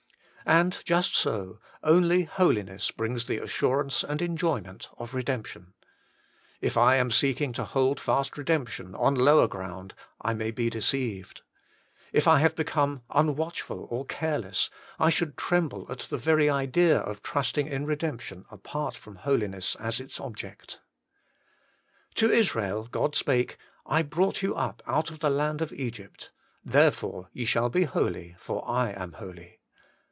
[0.43, 5.73] And just so, only holiness brings the assurance and enjoyment of redemption.
[6.59, 11.41] If I am seeking to hold fast redemption on lower ground, I may be deceived.
[12.11, 14.69] If I have become unwatchful or careless,
[14.99, 20.01] I should tremble at the very idea of trusting in redemption apart from holiness as
[20.01, 20.81] its object.
[22.15, 26.31] To Israel God spake,' I brought you up out of the land of Egypt:
[26.65, 29.59] therefore ye shall be holy, for I am holy.'